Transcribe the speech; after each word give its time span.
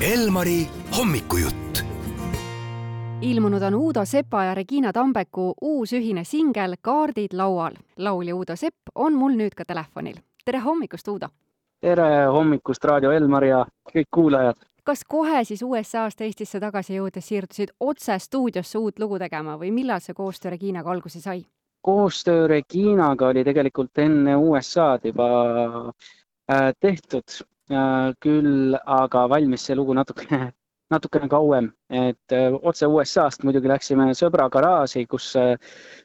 Elmari 0.00 0.66
hommikujutt. 0.98 1.78
ilmunud 3.20 3.62
on 3.62 3.74
Uudo 3.74 4.04
Sepa 4.04 4.44
ja 4.44 4.54
Regina 4.54 4.92
Tambeku 4.92 5.54
uus 5.60 5.92
ühine 5.92 6.24
singel 6.24 6.74
Kaardid 6.80 7.32
laual. 7.32 7.72
laulja 7.96 8.36
Uudo 8.36 8.56
Sepp 8.56 8.76
on 8.94 9.14
mul 9.14 9.32
nüüd 9.32 9.54
ka 9.56 9.64
telefonil. 9.64 10.14
tere 10.44 10.58
hommikust, 10.58 11.08
Uudo! 11.08 11.28
tere 11.80 12.26
hommikust, 12.26 12.84
Raadio 12.84 13.10
Elmar 13.10 13.44
ja 13.44 13.66
kõik 13.94 14.06
kuulajad! 14.14 14.56
kas 14.84 15.04
kohe 15.08 15.44
siis 15.44 15.62
USA-st 15.62 16.20
Eestisse 16.20 16.60
tagasi 16.60 16.94
jõudes 16.94 17.28
siirdusid 17.28 17.74
otse 17.80 18.18
stuudiosse 18.18 18.78
uut 18.78 18.98
lugu 18.98 19.18
tegema 19.18 19.58
või 19.58 19.72
millal 19.72 20.00
see 20.00 20.14
koostöö 20.14 20.50
Reginaga 20.50 20.90
alguse 20.90 21.20
sai? 21.20 21.42
koostöö 21.82 22.46
Reginaga 22.46 23.26
oli 23.26 23.44
tegelikult 23.44 23.98
enne 23.98 24.36
USA-d 24.36 25.10
juba 25.10 25.28
äh, 26.52 26.72
tehtud 26.80 27.42
küll 27.68 28.78
aga 28.84 29.26
valmis 29.28 29.66
see 29.68 29.76
lugu 29.76 29.94
natukene, 29.94 30.52
natukene 30.92 31.28
kauem, 31.28 31.68
et 31.92 32.32
äh, 32.32 32.54
otse 32.62 32.88
USA-st 32.88 33.44
muidugi 33.44 33.68
läksime 33.68 34.08
sõbra 34.16 34.48
garaaži, 34.52 35.04
kus 35.10 35.30
äh, 35.36 35.54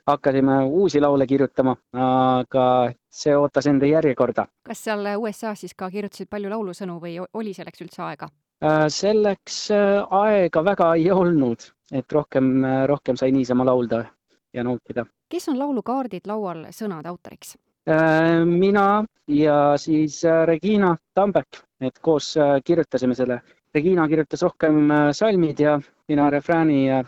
hakkasime 0.09 0.59
uusi 0.67 1.02
laule 1.02 1.27
kirjutama, 1.27 1.76
aga 1.94 2.66
see 3.12 3.36
ootas 3.38 3.67
enda 3.72 3.88
järjekorda. 3.88 4.48
kas 4.67 4.84
seal 4.84 5.08
USA-s 5.16 5.63
siis 5.63 5.76
ka 5.77 5.89
kirjutasid 5.94 6.30
palju 6.30 6.52
laulusõnu 6.52 6.99
või 7.02 7.17
oli 7.23 7.55
selleks 7.55 7.86
üldse 7.86 8.03
aega? 8.09 8.30
Äh, 8.64 8.88
selleks 8.91 9.66
äh, 9.72 10.03
aega 10.23 10.66
väga 10.66 10.94
ei 11.00 11.09
olnud, 11.11 11.70
et 11.91 12.11
rohkem, 12.11 12.55
rohkem 12.88 13.20
sai 13.20 13.31
niisama 13.31 13.66
laulda 13.67 14.05
ja 14.53 14.64
nautida. 14.64 15.05
kes 15.30 15.48
on 15.50 15.59
laulu 15.59 15.84
Kaardid 15.84 16.27
laual 16.27 16.67
sõnade 16.75 17.09
autoriks? 17.09 17.55
Äh, 17.90 18.46
mina 18.46 19.05
ja 19.28 19.78
siis 19.78 20.26
äh, 20.26 20.46
Regina 20.48 20.98
Tambek, 21.14 21.60
et 21.82 22.00
koos 22.02 22.38
äh, 22.38 22.62
kirjutasime 22.66 23.16
selle. 23.16 23.42
Regina 23.73 24.08
kirjutas 24.08 24.42
rohkem 24.46 24.92
salmid 25.12 25.59
ja 25.59 25.80
mina 26.08 26.30
refrääni 26.30 26.88
ja, 26.88 27.03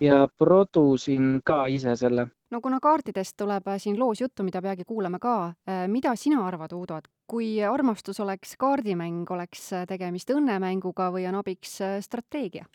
ja 0.00 0.28
produsin 0.38 1.40
ka 1.44 1.66
ise 1.66 1.94
selle. 1.96 2.26
no 2.50 2.60
kuna 2.60 2.80
kaartidest 2.82 3.36
tuleb 3.36 3.70
siin 3.78 3.98
loos 3.98 4.20
juttu, 4.20 4.42
mida 4.42 4.62
peagi 4.62 4.84
kuulame 4.84 5.18
ka, 5.22 5.52
mida 5.86 6.16
sina 6.16 6.42
arvad, 6.46 6.72
Uudo, 6.72 6.96
et 6.96 7.06
kui 7.30 7.62
armastus 7.62 8.20
oleks 8.20 8.56
kaardimäng, 8.58 9.30
oleks 9.30 9.70
tegemist 9.88 10.34
õnnemänguga 10.34 11.12
või 11.14 11.28
on 11.30 11.38
abiks 11.38 11.78
strateegia? 12.00 12.66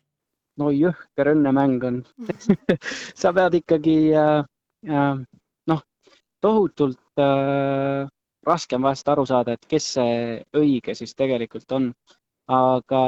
no 0.59 0.71
jõhker 0.71 1.31
õnnemäng 1.33 1.83
on 1.87 2.01
sa 3.21 3.31
pead 3.35 3.59
ikkagi 3.61 3.97
äh, 4.15 4.45
äh, 4.89 5.23
tohutult 6.45 7.21
äh, 7.21 8.05
raske 8.45 8.77
on 8.77 8.85
vahest 8.85 9.09
aru 9.09 9.25
saada, 9.25 9.55
et 9.55 9.65
kes 9.69 9.89
see 9.97 10.19
õige 10.57 10.95
siis 10.97 11.17
tegelikult 11.17 11.71
on. 11.77 11.89
aga 12.45 13.01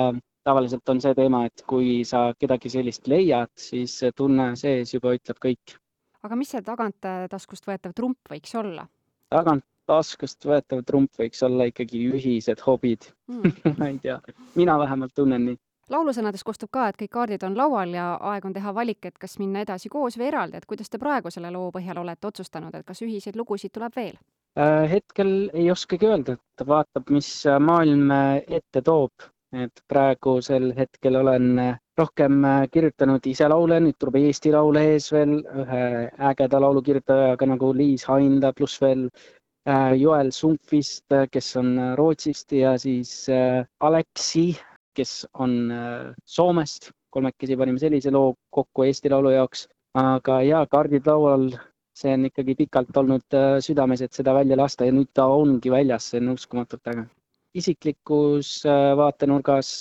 tavaliselt 0.48 0.90
on 0.90 1.02
see 1.04 1.14
teema, 1.14 1.44
et 1.46 1.62
kui 1.70 2.04
sa 2.08 2.32
kedagi 2.40 2.72
sellist 2.74 3.08
leiad, 3.12 3.52
siis 3.60 4.00
tunne 4.18 4.56
sees 4.58 4.94
juba 4.96 5.14
ütleb 5.14 5.42
kõik. 5.44 5.78
aga 6.26 6.36
mis 6.36 6.54
see 6.56 6.66
taganttaskust 6.66 7.70
võetav 7.70 7.94
trump 7.94 8.34
võiks 8.34 8.56
olla 8.58 8.88
tagant 9.34 9.66
taskust 9.88 10.46
võetav 10.48 10.84
trump 10.88 11.14
võiks 11.20 11.44
olla 11.48 11.68
ikkagi 11.70 12.04
ühised 12.12 12.62
hobid 12.66 13.10
hmm.? 13.32 13.56
ma 13.80 13.92
ei 13.92 14.00
tea, 14.04 14.20
mina 14.60 14.78
vähemalt 14.82 15.16
tunnen 15.16 15.52
nii. 15.52 15.60
Laulusõnadest 15.90 16.44
kostub 16.48 16.72
ka, 16.72 16.88
et 16.90 16.98
kõik 17.00 17.14
kaardid 17.14 17.44
on 17.48 17.58
laual 17.58 17.94
ja 17.96 18.10
aeg 18.32 18.46
on 18.46 18.56
teha 18.56 18.74
valik, 18.76 19.06
et 19.06 19.18
kas 19.18 19.38
minna 19.40 19.64
edasi 19.66 19.90
koos 19.90 20.18
või 20.20 20.28
eraldi, 20.32 20.58
et 20.58 20.66
kuidas 20.66 20.90
te 20.90 21.00
praegu 21.00 21.32
selle 21.32 21.52
loo 21.52 21.72
põhjal 21.72 22.02
olete 22.04 22.28
otsustanud, 22.28 22.76
et 22.76 22.86
kas 22.86 23.02
ühiseid 23.06 23.40
lugusid 23.40 23.74
tuleb 23.74 23.96
veel? 23.96 24.18
Äh, 24.58 24.90
hetkel 24.92 25.50
ei 25.54 25.72
oskagi 25.72 26.10
öelda, 26.10 26.38
et 26.38 26.68
vaatab, 26.68 27.10
mis 27.14 27.32
maailm 27.46 28.12
ette 28.12 28.82
toob, 28.82 29.28
et 29.56 29.84
praegusel 29.88 30.74
hetkel 30.76 31.16
olen 31.16 31.78
rohkem 31.98 32.44
kirjutanud 32.72 33.26
ise 33.26 33.48
laule, 33.50 33.80
nüüd 33.82 33.98
tuleb 34.00 34.20
Eesti 34.20 34.52
laule 34.54 34.84
ees 34.94 35.10
veel 35.14 35.40
ühe 35.64 35.84
ägeda 36.30 36.60
laulukirjutajaga 36.62 37.48
nagu 37.54 37.72
Liis 37.78 38.06
Hainla, 38.10 38.52
pluss 38.58 38.82
veel 38.82 39.08
äh, 39.08 39.94
Joel 39.98 40.34
Sumpfist, 40.36 41.16
kes 41.32 41.56
on 41.62 41.74
Rootsist 41.98 42.54
ja 42.54 42.76
siis 42.82 43.14
äh, 43.34 43.64
Aleksi, 43.80 44.52
kes 44.98 45.26
on 45.34 45.58
äh, 45.72 46.14
Soomest. 46.26 46.92
kolmekesi 47.10 47.56
panime 47.58 47.80
sellise 47.80 48.12
loo 48.12 48.34
kokku 48.54 48.84
Eesti 48.84 49.10
Laulu 49.10 49.32
jaoks, 49.32 49.64
aga 49.98 50.42
jaa, 50.46 50.66
kaardid 50.70 51.06
laual 51.08 51.48
see 51.98 52.12
on 52.14 52.28
ikkagi 52.28 52.54
pikalt 52.60 52.98
olnud 53.00 53.38
äh, 53.38 53.54
südames, 53.64 54.04
et 54.06 54.14
seda 54.14 54.34
välja 54.36 54.58
lasta 54.60 54.86
ja 54.86 54.94
nüüd 54.94 55.10
ta 55.18 55.26
ongi 55.34 55.72
väljas, 55.74 56.12
see 56.12 56.20
on 56.22 56.34
uskumatult 56.36 56.92
äge. 56.92 57.08
isiklikus 57.58 58.52
äh, 58.68 58.92
vaatenurgas 59.00 59.72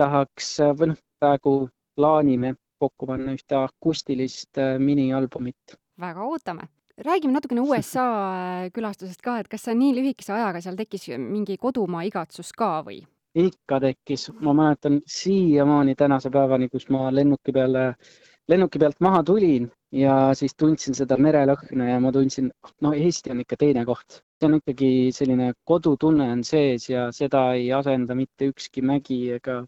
tahaks 0.00 0.52
või 0.78 0.92
noh, 0.92 1.02
praegu 1.20 1.56
plaanime 1.98 2.54
kokku 2.80 3.08
panna 3.10 3.34
ühte 3.36 3.58
akustilist 3.58 4.62
minialbumit. 4.78 5.76
väga 6.00 6.24
ootame. 6.30 6.70
räägime 6.96 7.36
natukene 7.36 7.60
USA 7.60 8.06
külastusest 8.72 9.20
ka, 9.20 9.40
et 9.40 9.48
kas 9.48 9.66
see 9.66 9.74
nii 9.74 9.92
lühikese 9.98 10.32
ajaga 10.38 10.62
seal 10.62 10.78
tekkis 10.78 11.10
mingi 11.18 11.58
kodumaa 11.60 12.06
igatsus 12.08 12.54
ka 12.56 12.80
või? 12.86 13.02
Ikka 13.36 13.80
tekkis, 13.80 14.30
ma 14.40 14.54
mäletan 14.56 15.00
siiamaani 15.06 15.94
tänase 15.94 16.30
päevani, 16.32 16.68
kus 16.72 16.88
ma 16.88 17.10
lennuki 17.14 17.52
peale, 17.52 17.82
lennuki 18.48 18.78
pealt 18.78 19.00
maha 19.00 19.22
tulin 19.22 19.68
ja 19.92 20.14
siis 20.34 20.54
tundsin 20.56 20.96
seda 20.96 21.18
merelõhna 21.20 21.90
ja 21.90 21.98
ma 22.00 22.12
tundsin, 22.12 22.48
no 22.80 22.92
Eesti 22.96 23.34
on 23.34 23.42
ikka 23.44 23.58
teine 23.60 23.84
koht. 23.84 24.22
see 24.36 24.48
on 24.48 24.58
ikkagi 24.58 24.90
selline 25.16 25.52
kodutunne 25.64 26.30
on 26.32 26.44
sees 26.44 26.88
ja 26.90 27.06
seda 27.12 27.52
ei 27.56 27.70
asenda 27.72 28.14
mitte 28.14 28.50
ükski 28.52 28.82
mägi 28.82 29.20
ega, 29.38 29.62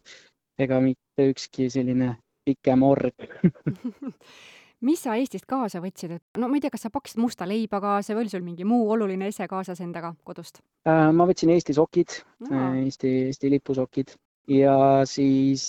ega 0.59 0.81
mitte 0.81 1.29
ükski 1.31 1.69
selline 1.69 2.15
pikem 2.45 2.83
org 2.83 3.29
mis 4.85 5.03
sa 5.03 5.15
Eestist 5.19 5.47
kaasa 5.49 5.81
võtsid, 5.83 6.15
et 6.19 6.39
no 6.39 6.47
ma 6.47 6.57
ei 6.57 6.63
tea, 6.63 6.73
kas 6.73 6.87
sa 6.87 6.93
pakkisid 6.93 7.19
musta 7.21 7.47
leiba 7.49 7.81
kaasa 7.83 8.15
või 8.15 8.25
oli 8.25 8.33
sul 8.33 8.45
mingi 8.45 8.67
muu 8.67 8.89
oluline 8.93 9.27
ese 9.27 9.47
kaasas 9.51 9.81
endaga 9.83 10.13
kodust? 10.23 10.61
ma 10.87 11.27
võtsin 11.27 11.51
Eesti 11.55 11.75
sokid 11.75 12.21
no., 12.47 12.69
Eesti, 12.79 13.13
Eesti 13.29 13.51
lipusokid 13.55 14.15
ja 14.49 14.75
siis 15.09 15.65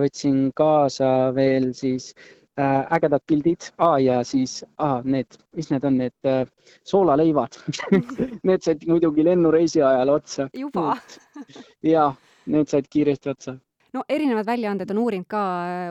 võtsin 0.00 0.46
kaasa 0.56 1.08
veel 1.36 1.72
siis 1.76 2.12
äh, 2.60 2.86
ägedad 2.94 3.24
pildid 3.26 3.68
ah, 3.78 3.98
ja 4.02 4.22
siis 4.24 4.62
ah, 4.78 5.00
need, 5.04 5.38
mis 5.56 5.70
need 5.72 5.84
on, 5.84 5.98
need 6.00 6.28
äh, 6.28 6.46
soolaleivad 6.88 7.58
Need 8.48 8.64
said 8.64 8.86
muidugi 8.88 9.24
lennureisi 9.26 9.82
ajal 9.82 10.16
otsa. 10.16 10.48
juba 10.54 10.96
ja, 11.82 12.12
need 12.46 12.68
said 12.72 12.88
kiiresti 12.90 13.34
otsa. 13.34 13.56
No 13.92 14.04
erinevad 14.08 14.46
väljaanded 14.46 14.90
on 14.90 15.00
uurinud 15.02 15.28
ka 15.28 15.42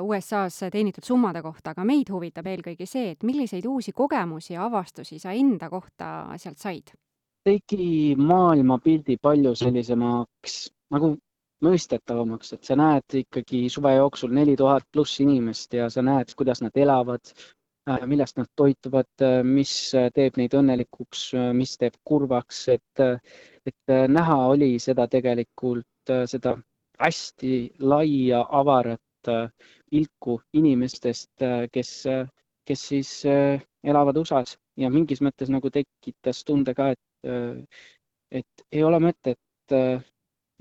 USA-s 0.02 0.68
teenitud 0.74 1.06
summade 1.06 1.42
kohta, 1.46 1.76
aga 1.76 1.86
meid 1.88 2.10
huvitab 2.10 2.48
eelkõige 2.50 2.88
see, 2.90 3.12
et 3.16 3.24
milliseid 3.28 3.66
uusi 3.70 3.94
kogemusi 3.96 4.56
ja 4.56 4.66
avastusi 4.66 5.20
sa 5.22 5.36
enda 5.38 5.70
kohta 5.70 6.12
sealt 6.38 6.62
said? 6.62 6.94
tegi 7.42 8.14
maailmapildi 8.18 9.16
palju 9.18 9.56
sellisemaks 9.58 10.58
nagu 10.94 11.16
mõistetavamaks, 11.66 12.54
et 12.54 12.68
sa 12.70 12.76
näed 12.78 13.16
ikkagi 13.22 13.64
suve 13.70 13.96
jooksul 13.96 14.34
neli 14.34 14.54
tuhat 14.58 14.86
pluss 14.94 15.22
inimest 15.22 15.74
ja 15.78 15.90
sa 15.94 16.04
näed, 16.06 16.34
kuidas 16.38 16.62
nad 16.62 16.78
elavad, 16.78 17.34
millest 18.10 18.38
nad 18.38 18.50
toituvad, 18.58 19.26
mis 19.46 19.74
teeb 20.16 20.38
neid 20.38 20.54
õnnelikuks, 20.58 21.24
mis 21.58 21.74
teeb 21.82 21.98
kurvaks, 22.06 22.64
et, 22.76 23.04
et 23.66 23.96
näha 24.10 24.38
oli 24.54 24.76
seda 24.82 25.08
tegelikult, 25.10 26.14
seda 26.30 26.56
hästi 27.02 27.54
laia 27.80 28.44
avarat 28.50 29.32
pilku 29.92 30.40
inimestest, 30.58 31.44
kes, 31.72 31.92
kes 32.66 32.88
siis 32.90 33.12
elavad 33.28 34.18
USA-s 34.18 34.58
ja 34.82 34.90
mingis 34.90 35.22
mõttes 35.22 35.52
nagu 35.54 35.70
tekitas 35.70 36.42
tunde 36.48 36.74
ka, 36.74 36.90
et, 36.96 37.84
et 38.32 38.66
ei 38.72 38.84
ole 38.88 39.02
mõtet 39.04 39.38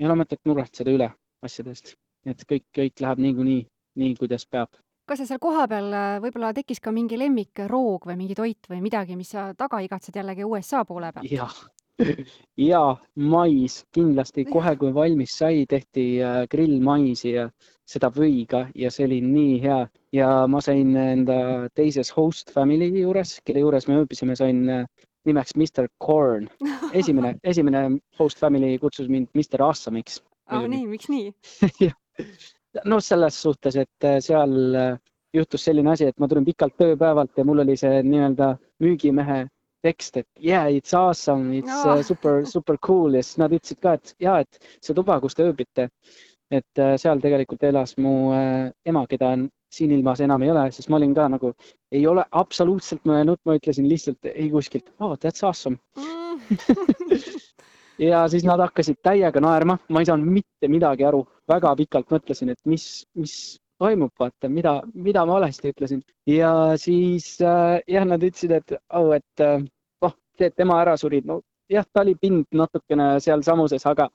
ei 0.00 0.06
ole 0.08 0.16
mõtet 0.22 0.40
muretseda 0.48 0.92
üle 0.92 1.08
asjadest, 1.44 1.94
et 2.28 2.44
kõik, 2.48 2.66
kõik 2.76 3.02
läheb 3.04 3.20
niikuinii 3.24 3.60
nii, 4.00 4.14
kuidas 4.20 4.46
peab. 4.48 4.72
kas 5.10 5.24
seal 5.26 5.40
kohapeal 5.42 5.90
võib-olla 6.22 6.52
tekkis 6.54 6.80
ka 6.80 6.92
mingi 6.94 7.18
lemmikroog 7.18 8.06
või 8.06 8.16
mingi 8.16 8.36
toit 8.38 8.68
või 8.70 8.80
midagi, 8.84 9.16
mis 9.18 9.32
sa 9.34 9.50
taga 9.58 9.80
igatsed 9.82 10.16
jällegi 10.16 10.46
USA 10.46 10.84
poole 10.84 11.12
pealt? 11.12 11.30
jah, 11.30 11.56
ja 12.70 12.80
mais 13.16 13.80
kindlasti 13.94 14.44
kohe, 14.48 14.74
kui 14.80 14.94
valmis 14.94 15.36
sai, 15.40 15.64
tehti 15.68 16.06
grillmaisi 16.50 17.34
ja 17.34 17.48
seda 17.90 18.10
võiga 18.14 18.66
ja 18.78 18.90
see 18.94 19.06
oli 19.08 19.20
nii 19.24 19.58
hea 19.64 19.80
ja 20.14 20.30
ma 20.50 20.62
sain 20.64 20.94
enda 20.96 21.68
teises 21.74 22.12
host 22.16 22.52
family 22.54 22.90
juures, 23.00 23.38
kelle 23.44 23.64
juures 23.64 23.88
me 23.88 23.98
ööbisime, 24.00 24.36
sain 24.38 24.62
nimeks 25.28 25.56
Mr 25.56 25.88
Corn. 26.02 26.48
esimene, 27.00 27.36
esimene 27.44 27.84
host 28.18 28.40
family 28.40 28.76
kutsus 28.82 29.10
mind 29.10 29.28
Mr 29.34 29.66
Awesome'iks. 29.66 30.20
aa, 30.50 30.66
nii, 30.66 30.86
miks 30.90 31.10
nii 31.10 31.30
no 32.90 33.00
selles 33.02 33.38
suhtes, 33.42 33.76
et 33.76 34.10
seal 34.24 34.54
juhtus 35.34 35.64
selline 35.64 35.92
asi, 35.92 36.08
et 36.10 36.18
ma 36.18 36.28
tulin 36.28 36.46
pikalt 36.46 36.76
tööpäevalt 36.80 37.38
ja 37.38 37.46
mul 37.46 37.62
oli 37.64 37.76
see 37.78 38.02
nii-öelda 38.06 38.54
müügimehe 38.82 39.44
tekst, 39.84 40.20
et 40.20 40.28
yeah, 40.42 40.68
it's 40.70 40.94
awesome, 40.96 41.54
it's 41.58 41.70
Oh. 41.70 41.98
uh, 41.98 42.02
super, 42.02 42.44
super 42.46 42.78
cool 42.86 43.14
ja 43.14 43.22
siis 43.24 43.38
nad 43.42 43.54
ütlesid 43.54 43.80
ka, 43.82 43.94
et 43.98 44.14
ja, 44.20 44.38
et 44.44 44.60
see 44.80 44.96
tuba, 44.96 45.20
kus 45.20 45.36
te 45.36 45.46
ööbite, 45.48 45.88
et 46.50 46.82
äh, 46.82 46.96
seal 47.00 47.22
tegelikult 47.22 47.62
elas 47.68 47.96
mu 47.98 48.32
äh, 48.36 48.70
ema, 48.86 49.06
keda 49.10 49.36
siin 49.70 49.92
ilmas 49.94 50.20
enam 50.20 50.42
ei 50.42 50.50
ole, 50.50 50.66
siis 50.74 50.88
ma 50.90 50.98
olin 50.98 51.14
ka 51.14 51.28
nagu, 51.30 51.52
ei 51.94 52.02
ole 52.10 52.24
absoluutselt 52.42 53.06
mõelnud, 53.08 53.38
ma 53.46 53.56
ütlesin 53.60 53.86
lihtsalt 53.88 54.32
ei 54.34 54.50
kuskilt, 54.50 54.90
oh 55.00 55.16
that's 55.16 55.46
awesome 55.46 55.78
mm. 55.96 56.40
ja 58.10 58.24
siis 58.28 58.44
nad 58.48 58.60
hakkasid 58.62 59.00
täiega 59.04 59.42
naerma, 59.42 59.78
ma 59.88 60.02
ei 60.02 60.08
saanud 60.08 60.28
mitte 60.40 60.70
midagi 60.72 61.06
aru, 61.06 61.22
väga 61.50 61.72
pikalt 61.82 62.10
mõtlesin, 62.12 62.52
et 62.54 62.60
mis, 62.68 62.86
mis 63.18 63.34
toimub, 63.80 64.12
vaata, 64.20 64.48
mida, 64.52 64.78
mida 64.94 65.24
ma 65.26 65.38
valesti 65.38 65.72
ütlesin 65.72 66.02
ja 66.28 66.52
siis 66.80 67.32
äh, 67.40 67.80
jah, 67.88 68.06
nad 68.08 68.24
ütlesid, 68.24 68.52
et 68.58 68.74
oh, 68.96 69.12
et 69.16 69.44
äh, 69.44 69.62
oh, 70.04 70.16
see, 70.36 70.50
et 70.50 70.56
tema 70.58 70.80
ära 70.82 70.96
suri, 71.00 71.22
no 71.26 71.40
jah, 71.70 71.86
ta 71.92 72.04
oli 72.04 72.16
pind 72.20 72.48
natukene 72.56 73.12
sealsamuses, 73.24 73.86
aga 73.88 74.08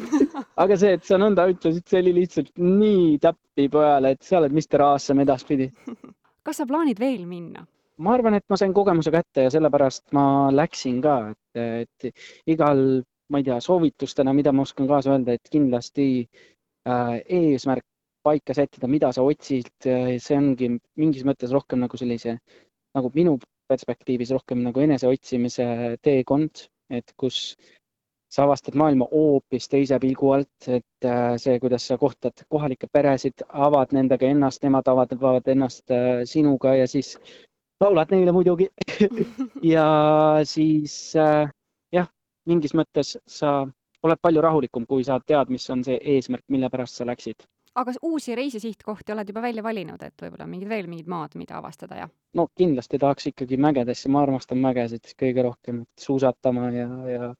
aga 0.64 0.78
see, 0.80 0.96
et 0.96 1.06
sa 1.06 1.20
nõnda 1.20 1.46
ütlesid, 1.52 1.84
see 1.88 2.00
oli 2.02 2.16
lihtsalt 2.22 2.50
nii 2.58 3.20
täppi 3.22 3.68
pojale, 3.72 4.16
et 4.16 4.26
sa 4.26 4.40
oled 4.40 4.56
Mr 4.56 4.86
Awesome 4.88 5.26
edaspidi. 5.26 5.70
kas 6.42 6.62
sa 6.62 6.68
plaanid 6.68 7.00
veel 7.02 7.24
minna? 7.28 7.66
ma 8.02 8.16
arvan, 8.16 8.34
et 8.34 8.46
ma 8.50 8.58
sain 8.58 8.72
kogemuse 8.74 9.12
kätte 9.14 9.46
ja 9.46 9.50
sellepärast 9.52 10.08
ma 10.16 10.24
läksin 10.50 10.98
ka, 11.04 11.16
et, 11.30 11.62
et 12.02 12.50
igal, 12.50 13.02
ma 13.30 13.38
ei 13.38 13.46
tea, 13.46 13.60
soovitustena, 13.62 14.32
mida 14.34 14.50
ma 14.52 14.64
oskan 14.66 14.88
kaasa 14.90 15.12
öelda, 15.14 15.36
et 15.36 15.52
kindlasti 15.52 16.06
äh, 16.88 17.20
eesmärk 17.22 17.86
paika 18.22 18.54
sättida, 18.54 18.88
mida 18.90 19.12
sa 19.12 19.24
otsid, 19.26 19.70
see 19.82 20.36
ongi 20.36 20.70
mingis 21.00 21.26
mõttes 21.28 21.52
rohkem 21.54 21.82
nagu 21.82 21.98
sellise, 21.98 22.36
nagu 22.96 23.10
minu 23.14 23.36
perspektiivis 23.70 24.32
rohkem 24.36 24.62
nagu 24.66 24.82
eneseotsimise 24.84 25.66
teekond, 26.04 26.66
et 26.92 27.14
kus 27.18 27.56
sa 28.32 28.46
avastad 28.46 28.76
maailma 28.80 29.06
hoopis 29.10 29.68
teise 29.68 29.98
pilgu 30.00 30.32
alt, 30.32 30.68
et 30.68 31.08
äh, 31.08 31.34
see, 31.40 31.58
kuidas 31.60 31.86
sa 31.88 31.98
kohtad 32.00 32.44
kohalikke 32.52 32.88
peresid, 32.92 33.44
avad 33.66 33.92
nendega 33.92 34.28
ennast, 34.32 34.62
nemad 34.64 34.88
avavad 34.88 35.48
ennast 35.52 35.92
äh, 35.92 36.22
sinuga 36.28 36.72
ja 36.78 36.86
siis 36.88 37.18
laulad 37.82 38.14
neile 38.14 38.32
muidugi. 38.32 38.70
Ja 39.74 39.86
siis 40.48 40.94
jah, 41.14 42.08
mingis 42.48 42.72
mõttes 42.78 43.16
sa 43.28 43.52
oled 44.02 44.20
palju 44.22 44.42
rahulikum, 44.42 44.86
kui 44.88 45.04
sa 45.06 45.20
tead, 45.26 45.52
mis 45.52 45.68
on 45.70 45.84
see 45.86 45.98
eesmärk, 46.14 46.44
mille 46.50 46.70
pärast 46.72 46.98
sa 46.98 47.06
läksid 47.06 47.44
aga 47.74 47.92
uusi 48.02 48.34
reisisihtkohti 48.36 49.12
oled 49.14 49.28
juba 49.28 49.42
välja 49.42 49.62
valinud, 49.64 50.02
et 50.02 50.24
võib-olla 50.24 50.46
mingid 50.46 50.68
veel 50.68 50.88
mingid 50.90 51.08
maad, 51.08 51.36
mida 51.40 51.58
avastada 51.58 52.02
ja? 52.02 52.08
no 52.36 52.48
kindlasti 52.58 53.00
tahaks 53.00 53.30
ikkagi 53.32 53.56
mägedesse, 53.56 54.10
ma 54.12 54.24
armastan 54.26 54.60
mägesid 54.62 55.14
kõige 55.18 55.46
rohkem, 55.48 55.84
suusatama 56.00 56.70
ja, 56.76 56.88
ja, 57.12 57.30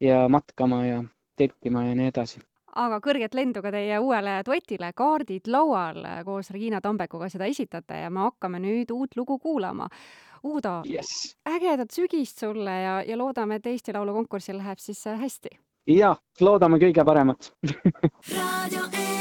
ja 0.00 0.24
matkama 0.28 0.84
ja 0.86 1.04
telkima 1.38 1.86
ja 1.88 1.94
nii 1.98 2.10
edasi 2.12 2.42
aga 2.78 2.98
kõrget 3.04 3.34
lendu 3.36 3.62
ka 3.64 3.72
teie 3.74 3.98
uuele 4.00 4.38
duetile 4.46 4.92
Kaardid 4.96 5.48
laual 5.52 6.04
koos 6.24 6.50
Regina 6.54 6.80
Tambekuga 6.80 7.28
seda 7.32 7.48
esitate 7.50 8.02
ja 8.04 8.10
me 8.10 8.26
hakkame 8.26 8.62
nüüd 8.62 8.92
uut 8.94 9.16
lugu 9.16 9.38
kuulama. 9.38 9.88
Uudo 10.42 10.80
yes., 10.88 11.36
ägedat 11.46 11.92
sügist 11.94 12.40
sulle 12.42 12.72
ja, 12.82 12.96
ja 13.06 13.18
loodame, 13.18 13.60
et 13.60 13.66
Eesti 13.70 13.94
Laulu 13.94 14.16
konkursil 14.16 14.58
läheb 14.58 14.80
siis 14.82 15.04
hästi. 15.06 15.54
ja, 15.86 16.16
loodame 16.40 16.80
kõige 16.82 17.04
paremat 17.06 17.52